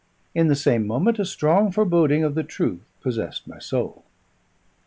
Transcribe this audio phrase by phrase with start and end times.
[0.33, 4.03] In the same moment a strong foreboding of the truth possessed my soul.